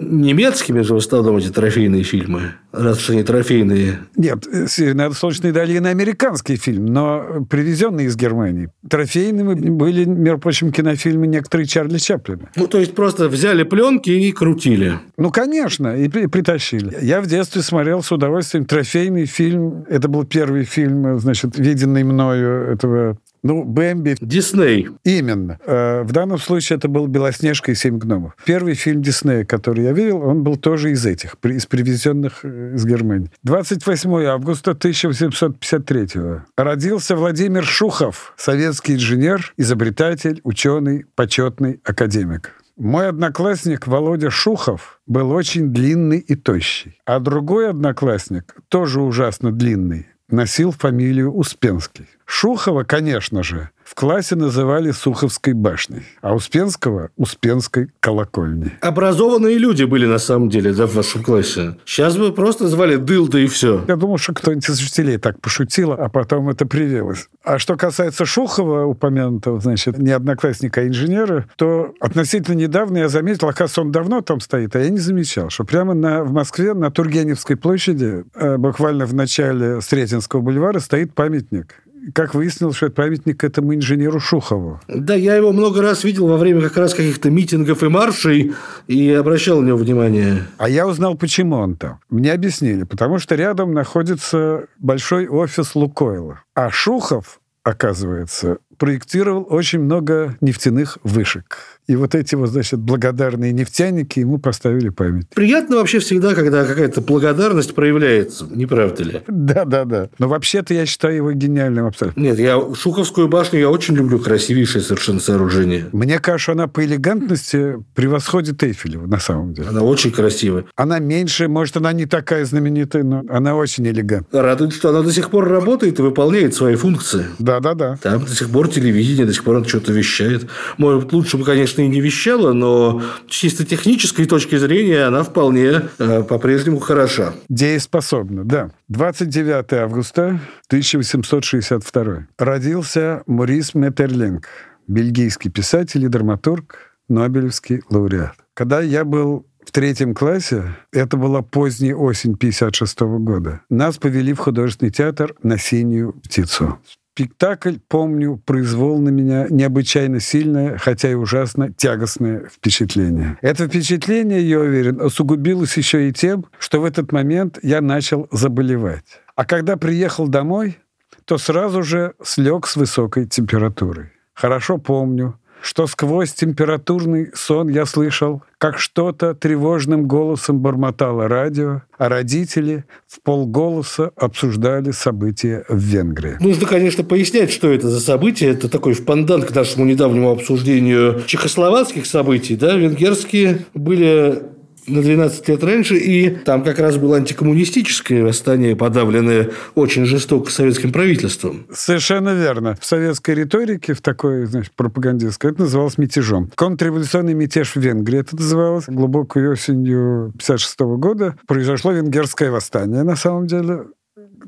[0.00, 4.00] немецкими же в основном эти трофейные фильмы, раз уж они трофейные.
[4.16, 8.70] Нет, «Серенада Солнечной долины» американский фильм, но привезенный из Германии.
[8.88, 12.50] Трофейными были, между прочим, кинофильмы некоторые Чарли Чаплина.
[12.56, 14.98] Ну, то есть, просто взяли пленки и крутили.
[15.16, 16.96] Ну, конечно, и притащили.
[17.00, 19.84] Я в детстве смотрел с удовольствием трофейный фильм.
[19.88, 24.16] Это был первый фильм, значит, виденный мною этого ну, Бэмби.
[24.20, 24.88] Дисней.
[25.04, 25.58] Именно.
[25.66, 28.34] Э, в данном случае это был «Белоснежка и семь гномов».
[28.46, 32.86] Первый фильм Диснея, который я видел, он был тоже из этих, из привезенных э, из
[32.86, 33.30] Германии.
[33.42, 36.08] 28 августа 1853
[36.56, 42.52] родился Владимир Шухов, советский инженер, изобретатель, ученый, почетный академик.
[42.78, 46.98] Мой одноклассник Володя Шухов был очень длинный и тощий.
[47.04, 52.08] А другой одноклассник, тоже ужасно длинный, носил фамилию Успенский.
[52.24, 58.72] Шухова, конечно же, в классе называли Суховской башней, а Успенского– Успенской колокольней.
[58.80, 61.76] Образованные люди были на самом деле да, в вашем классе.
[61.84, 63.84] Сейчас бы просто звали Дылда и все.
[63.86, 67.28] Я думал, что кто-нибудь из учителей так пошутил, а потом это привелось.
[67.44, 73.48] А что касается Шухова, упомянутого, значит, не одноклассника, а инженера, то относительно недавно я заметил,
[73.48, 76.90] оказывается, он давно там стоит, а я не замечал, что прямо на, в Москве на
[76.90, 83.42] Тургеневской площади, э, буквально в начале Сретенского бульвара, стоит памятник как выяснилось, что это памятник
[83.44, 84.80] этому инженеру Шухову.
[84.88, 88.52] Да, я его много раз видел во время как раз каких-то митингов и маршей
[88.86, 90.46] и обращал на него внимание.
[90.58, 92.00] А я узнал, почему он там.
[92.10, 92.84] Мне объяснили.
[92.84, 96.40] Потому что рядом находится большой офис Лукойла.
[96.54, 101.73] А Шухов, оказывается, проектировал очень много нефтяных вышек.
[101.86, 105.28] И вот эти вот, значит, благодарные нефтяники ему поставили память.
[105.34, 109.22] Приятно вообще всегда, когда какая-то благодарность проявляется, не правда ли?
[109.28, 110.08] Да, да, да.
[110.18, 112.20] Но вообще-то я считаю его гениальным абсолютно.
[112.20, 115.86] Нет, я Шуховскую башню я очень люблю, красивейшее совершенно сооружение.
[115.92, 119.68] Мне кажется, она по элегантности превосходит Эйфелеву на самом деле.
[119.68, 120.64] Она очень красивая.
[120.76, 124.42] Она меньше, может, она не такая знаменитая, но она очень элегантная.
[124.42, 127.26] Радует, что она до сих пор работает и выполняет свои функции.
[127.38, 127.98] Да, да, да.
[128.02, 130.46] Там до сих пор телевидение, до сих пор он что-то вещает.
[130.78, 136.22] Может, лучше бы, конечно, и не вещала, но чисто технической точки зрения она вполне э,
[136.22, 137.34] по-прежнему хороша.
[137.48, 138.70] Дееспособна, да.
[138.88, 144.48] 29 августа 1862 родился Морис Метерлинг,
[144.86, 148.34] бельгийский писатель и драматург, Нобелевский лауреат.
[148.54, 154.38] Когда я был в третьем классе, это была поздняя осень 56 года, нас повели в
[154.38, 156.78] художественный театр на «Синюю птицу».
[157.16, 163.38] Спектакль, помню, произвел на меня необычайно сильное, хотя и ужасно тягостное впечатление.
[163.40, 169.04] Это впечатление, я уверен, усугубилось еще и тем, что в этот момент я начал заболевать.
[169.36, 170.78] А когда приехал домой,
[171.24, 174.10] то сразу же слег с высокой температурой.
[174.34, 182.10] Хорошо помню, что сквозь температурный сон я слышал, как что-то тревожным голосом бормотало радио, а
[182.10, 186.36] родители в полголоса обсуждали события в Венгрии.
[186.38, 188.50] Нужно, конечно, пояснять, что это за события.
[188.50, 192.56] Это такой впандант к нашему недавнему обсуждению чехословацких событий.
[192.56, 192.76] Да?
[192.76, 194.42] Венгерские были
[194.86, 200.92] на 12 лет раньше, и там как раз было антикоммунистическое восстание, подавленное очень жестоко советским
[200.92, 201.66] правительством.
[201.72, 202.76] Совершенно верно.
[202.80, 206.50] В советской риторике, в такой, значит, пропагандистской, это называлось мятежом.
[206.54, 208.84] Контрреволюционный мятеж в Венгрии это называлось.
[208.86, 213.84] Глубокой осенью 56 года произошло венгерское восстание, на самом деле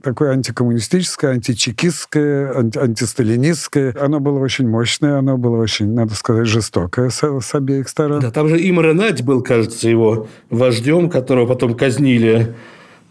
[0.02, 3.94] такое антикоммунистическое, античекистское, анти антисталинистское.
[4.00, 8.20] Оно было очень мощное, оно было очень, надо сказать, жестокое с, с обеих сторон.
[8.20, 12.54] Да, там же Имре Надь был, кажется, его вождем, которого потом казнили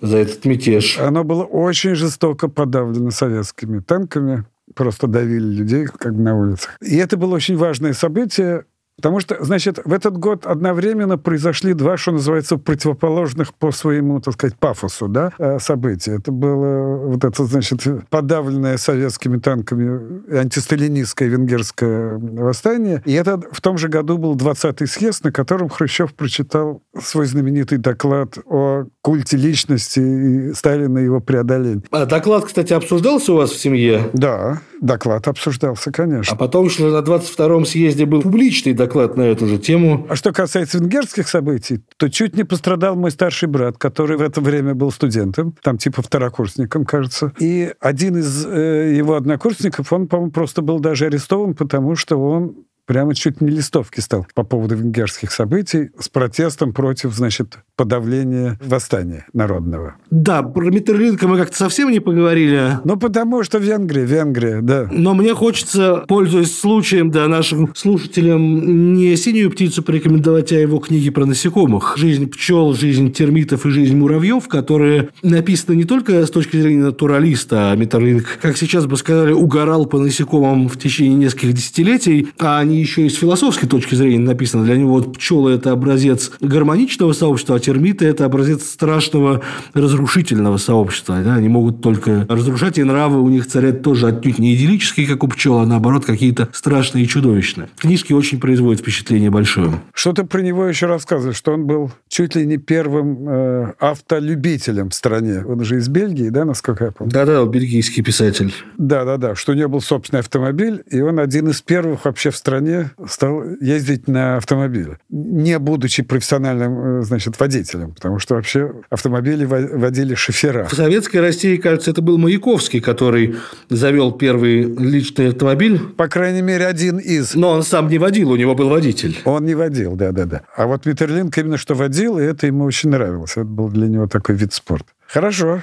[0.02, 1.00] за этот мятеж.
[1.00, 4.46] Оно было очень жестоко подавлено советскими танками.
[4.74, 6.78] Просто давили людей как бы на улицах.
[6.82, 8.66] И это было очень важное событие,
[8.98, 14.36] Потому что, значит, в этот год одновременно произошли два, что называется, противоположных по своему, так
[14.36, 16.14] сказать, пафосу, да, э, события.
[16.14, 23.02] Это было вот это, значит, подавленное советскими танками антисталинистское венгерское восстание.
[23.06, 27.78] И это в том же году был 20-й съезд, на котором Хрущев прочитал свой знаменитый
[27.78, 31.84] доклад о культе личности и Сталина и его преодолении.
[31.92, 34.10] А доклад, кстати, обсуждался у вас в семье?
[34.14, 36.34] Да, доклад обсуждался, конечно.
[36.34, 40.06] А потом, что на 22-м съезде был публичный доклад на эту же тему.
[40.10, 44.42] А что касается венгерских событий, то чуть не пострадал мой старший брат, который в это
[44.42, 47.34] время был студентом, там типа второкурсником, кажется.
[47.40, 52.66] И один из э, его однокурсников, он, по-моему, просто был даже арестован, потому что он
[52.86, 59.26] прямо чуть не листовки стал по поводу венгерских событий с протестом против, значит, подавления восстания
[59.34, 59.96] народного.
[60.10, 62.80] Да, про Миттерлинка мы как-то совсем не поговорили.
[62.84, 64.88] Ну, потому что Венгрия, Венгрия, да.
[64.92, 71.10] Но мне хочется, пользуясь случаем, да, нашим слушателям не «Синюю птицу» порекомендовать, а его книги
[71.10, 71.96] про насекомых.
[71.98, 77.72] «Жизнь пчел», «Жизнь термитов» и «Жизнь муравьев», которые написаны не только с точки зрения натуралиста,
[77.72, 82.75] а Миттерлинг, как сейчас бы сказали, угорал по насекомым в течение нескольких десятилетий, а они
[82.80, 84.66] еще и с философской точки зрения написаны.
[84.66, 89.42] Для него вот пчелы– это образец гармоничного сообщества, а термиты– это образец страшного
[89.74, 91.18] разрушительного сообщества.
[91.24, 91.36] Да?
[91.36, 95.28] Они могут только разрушать, и нравы у них царят тоже отнюдь не идиллические, как у
[95.28, 97.70] пчел, а наоборот какие-то страшные и чудовищные.
[97.78, 99.82] Книжки очень производят впечатление большое.
[99.94, 101.38] Что ты про него еще рассказываешь?
[101.38, 105.44] Что он был чуть ли не первым э, автолюбителем в стране.
[105.46, 107.12] Он же из Бельгии, да, насколько я помню?
[107.12, 108.54] Да-да, бельгийский писатель.
[108.78, 112.65] Да-да-да, что у него был собственный автомобиль, и он один из первых вообще в стране
[113.08, 120.16] стал ездить на автомобиле, не будучи профессиональным, э, значит, водителем, потому что вообще автомобили водили
[120.16, 120.66] шофера.
[120.66, 123.36] В советской России, кажется, это был Маяковский, который
[123.70, 125.80] завел первый личный автомобиль.
[125.80, 127.36] По крайней мере, один из.
[127.36, 129.20] Но он сам не водил, у него был водитель.
[129.26, 130.42] Он не водил, да-да-да.
[130.56, 133.32] А вот Миттерлинг именно что водил, и это ему очень нравилось.
[133.32, 134.88] Это был для него такой вид спорта.
[135.08, 135.62] Хорошо,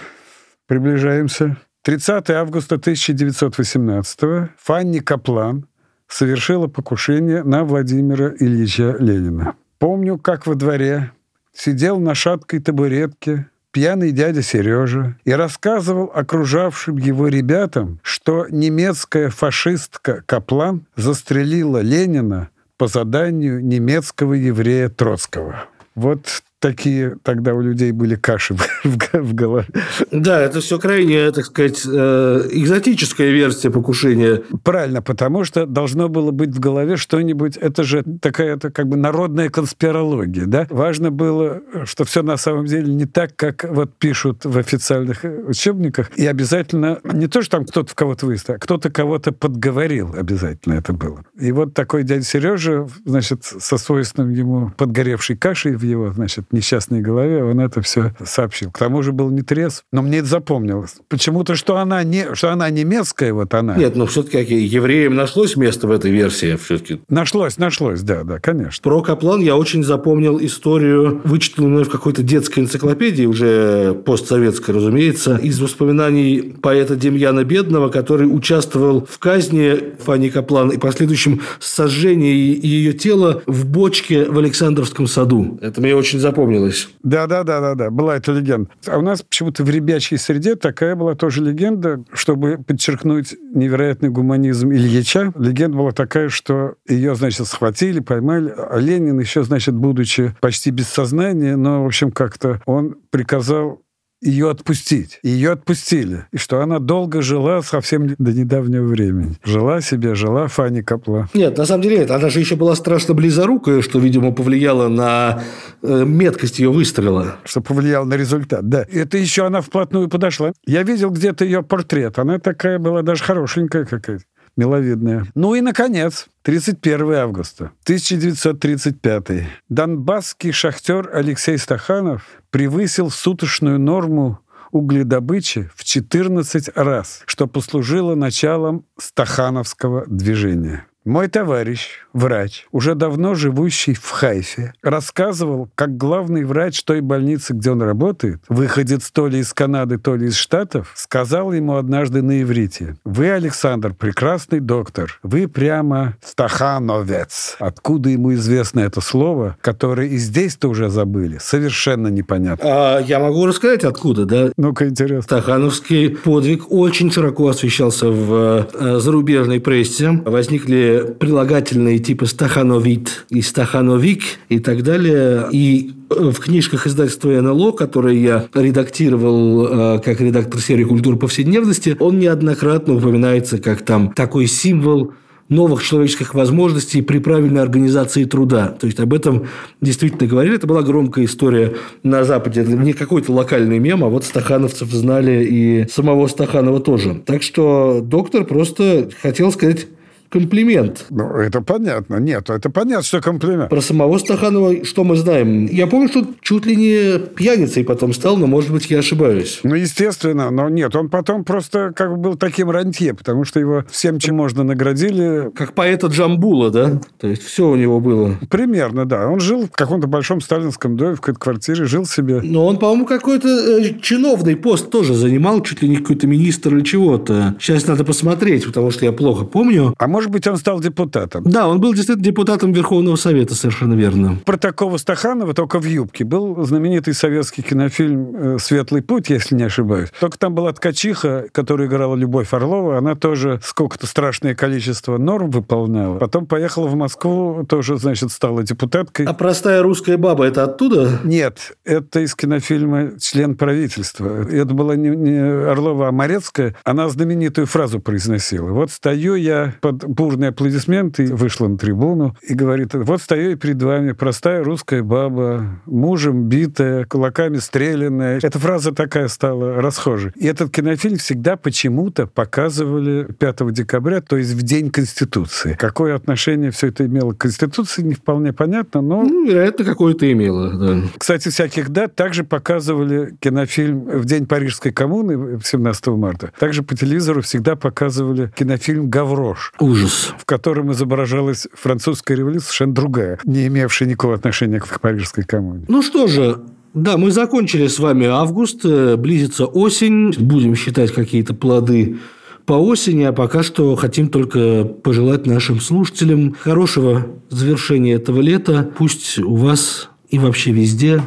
[0.66, 1.56] приближаемся.
[1.84, 5.66] 30 августа 1918 Фанни Каплан
[6.12, 9.54] совершила покушение на Владимира Ильича Ленина.
[9.78, 11.10] Помню, как во дворе
[11.54, 20.22] сидел на шаткой табуретке пьяный дядя Сережа и рассказывал окружавшим его ребятам, что немецкая фашистка
[20.26, 25.64] Каплан застрелила Ленина по заданию немецкого еврея Троцкого.
[25.94, 29.66] Вот такие тогда у людей были каши в, голове.
[30.12, 34.42] Да, это все крайне, так сказать, э, экзотическая версия покушения.
[34.62, 38.96] Правильно, потому что должно было быть в голове что-нибудь, это же такая это как бы
[38.96, 40.68] народная конспирология, да?
[40.70, 46.16] Важно было, что все на самом деле не так, как вот пишут в официальных учебниках,
[46.16, 50.74] и обязательно не то, что там кто-то в кого-то выставил, а кто-то кого-то подговорил, обязательно
[50.74, 51.24] это было.
[51.40, 57.00] И вот такой дядя Сережа, значит, со свойственным ему подгоревшей кашей в его, значит, несчастной
[57.00, 58.70] голове, он это все сообщил.
[58.70, 60.96] К тому же был не трезв, но мне это запомнилось.
[61.08, 63.76] Почему-то, что она, не, что она немецкая, вот она.
[63.76, 67.00] Нет, но все-таки евреям нашлось место в этой версии все-таки.
[67.08, 68.82] Нашлось, нашлось, да, да, конечно.
[68.82, 75.60] Про Каплан я очень запомнил историю, вычитанную в какой-то детской энциклопедии, уже постсоветской, разумеется, из
[75.60, 83.42] воспоминаний поэта Демьяна Бедного, который участвовал в казни Фани Каплан и последующем сожжении ее тела
[83.46, 85.58] в бочке в Александровском саду.
[85.60, 86.88] Это мне очень запомнилось запомнилось.
[87.02, 88.70] Да, да, да, да, да, была эта легенда.
[88.86, 94.70] А у нас почему-то в ребячьей среде такая была тоже легенда, чтобы подчеркнуть невероятный гуманизм
[94.72, 95.32] Ильича.
[95.36, 100.88] Легенда была такая, что ее, значит, схватили, поймали, а Ленин еще, значит, будучи почти без
[100.88, 103.82] сознания, но, в общем, как-то он приказал
[104.22, 105.18] ее отпустить.
[105.22, 106.26] Ее отпустили.
[106.32, 109.34] И что она долго жила совсем до недавнего времени.
[109.44, 111.28] Жила себе, жила Фанни Капла.
[111.34, 112.10] Нет, на самом деле нет.
[112.10, 115.42] Она же еще была страшно близорукая, что, видимо, повлияло на
[115.82, 117.36] э, меткость ее выстрела.
[117.44, 118.86] Что повлияло на результат, да.
[118.90, 120.52] Это еще она вплотную подошла.
[120.64, 122.18] Я видел где-то ее портрет.
[122.18, 124.24] Она такая была даже хорошенькая какая-то
[124.56, 125.26] миловидная.
[125.34, 129.46] Ну и, наконец, 31 августа 1935.
[129.68, 134.40] Донбасский шахтер Алексей Стаханов превысил суточную норму
[134.70, 140.86] угледобычи в 14 раз, что послужило началом стахановского движения.
[141.04, 147.72] Мой товарищ, врач, уже давно живущий в Хайфе, рассказывал, как главный врач той больницы, где
[147.72, 152.40] он работает, выходец то ли из Канады, то ли из Штатов, сказал ему однажды на
[152.40, 157.56] иврите, «Вы, Александр, прекрасный доктор, вы прямо стахановец».
[157.58, 162.64] Откуда ему известно это слово, которое и здесь-то уже забыли, совершенно непонятно.
[162.64, 164.50] А я могу рассказать, откуда, да?
[164.56, 165.22] Ну-ка, интересно.
[165.22, 170.12] Стахановский подвиг очень широко освещался в э, зарубежной прессе.
[170.24, 175.48] Возникли прилагательные типа стахановит и стахановик и так далее.
[175.52, 182.18] И в книжках издательства НЛО, которые я редактировал э, как редактор серии «Культура повседневности», он
[182.18, 185.12] неоднократно упоминается как там такой символ
[185.52, 188.68] новых человеческих возможностей при правильной организации труда.
[188.68, 189.48] То есть, об этом
[189.80, 190.56] действительно говорили.
[190.56, 192.62] Это была громкая история на Западе.
[192.62, 197.22] Это не какой-то локальный мем, а вот стахановцев знали и самого Стаханова тоже.
[197.26, 199.86] Так что доктор просто хотел сказать
[200.32, 201.06] комплимент.
[201.10, 202.16] Ну, это понятно.
[202.16, 203.68] Нет, это понятно, что комплимент.
[203.68, 205.66] Про самого Стаханова что мы знаем?
[205.66, 209.60] Я помню, что чуть ли не пьяницей потом стал, но, может быть, я ошибаюсь.
[209.62, 213.84] Ну, естественно, но нет, он потом просто как бы был таким рантье, потому что его
[213.90, 215.50] всем, чем можно, наградили.
[215.54, 217.00] Как поэта Джамбула, да?
[217.20, 218.36] То есть, все у него было.
[218.48, 219.28] Примерно, да.
[219.28, 222.40] Он жил в каком-то большом сталинском доме, в какой-то квартире, жил себе.
[222.42, 226.84] Но он, по-моему, какой-то э, чиновный пост тоже занимал, чуть ли не какой-то министр или
[226.84, 227.54] чего-то.
[227.60, 229.94] Сейчас надо посмотреть, потому что я плохо помню.
[229.98, 231.42] А может может быть, он стал депутатом.
[231.44, 234.38] Да, он был действительно депутатом Верховного Совета, совершенно верно.
[234.44, 239.64] Про такого Стаханова, только в юбке, был знаменитый советский кинофильм э, «Светлый путь», если не
[239.64, 240.10] ошибаюсь.
[240.20, 246.18] Только там была ткачиха, которая играла Любовь Орлова, она тоже сколько-то страшное количество норм выполняла.
[246.18, 249.26] Потом поехала в Москву, тоже, значит, стала депутаткой.
[249.26, 251.18] А простая русская баба это оттуда?
[251.24, 254.48] Нет, это из кинофильма «Член правительства».
[254.48, 256.76] Это была не, не Орлова, а Морецкая.
[256.84, 258.70] Она знаменитую фразу произносила.
[258.70, 264.12] Вот стою я под бурные аплодисменты, вышла на трибуну и говорит, вот стою перед вами
[264.12, 268.40] простая русская баба, мужем битая, кулаками стрелянная.
[268.42, 270.32] Эта фраза такая стала расхожей.
[270.36, 275.76] И этот кинофильм всегда почему-то показывали 5 декабря, то есть в День Конституции.
[275.78, 279.22] Какое отношение все это имело к Конституции, не вполне понятно, но...
[279.22, 281.02] Ну, вероятно, какое-то имело, да.
[281.16, 286.52] Кстати, всяких дат также показывали кинофильм в День Парижской коммуны 17 марта.
[286.58, 289.72] Также по телевизору всегда показывали кинофильм «Гаврош».
[289.80, 290.34] Ужас ужас.
[290.38, 295.84] В котором изображалась французская революция совершенно другая, не имевшая никакого отношения к Парижской коммуне.
[295.88, 296.60] Ну что же,
[296.94, 302.18] да, мы закончили с вами август, э, близится осень, будем считать какие-то плоды
[302.66, 308.90] по осени, а пока что хотим только пожелать нашим слушателям хорошего завершения этого лета.
[308.96, 311.22] Пусть у вас и вообще везде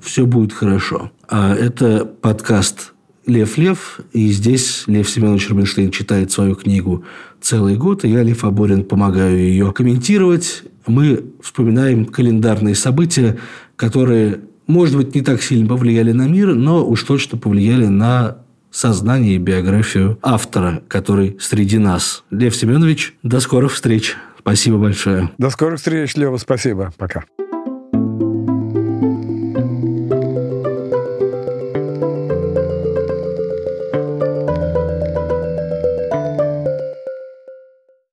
[0.00, 1.10] все будет хорошо.
[1.28, 2.92] А это подкаст
[3.26, 7.04] Лев Лев, и здесь Лев Семенович Рубинштейн читает свою книгу
[7.40, 10.62] целый год, и я, Лев Аборин, помогаю ее комментировать.
[10.86, 13.38] Мы вспоминаем календарные события,
[13.76, 18.38] которые, может быть, не так сильно повлияли на мир, но уж точно повлияли на
[18.70, 22.24] сознание и биографию автора, который среди нас.
[22.30, 24.16] Лев Семенович, до скорых встреч.
[24.38, 25.30] Спасибо большое.
[25.38, 26.36] До скорых встреч, Лева.
[26.36, 26.92] Спасибо.
[26.96, 27.24] Пока.